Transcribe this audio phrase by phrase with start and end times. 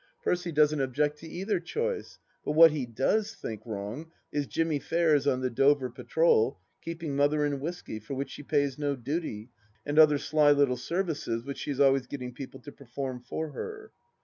[0.23, 5.27] Percy doesn't object to either choice; but what he does think wrong is Jimmy Fairs,
[5.27, 9.51] on the Dover Patrol, keeping Mother in whisky, for which she pays no duty,
[9.85, 13.91] and other sly little services which she is always getting people to perform for her.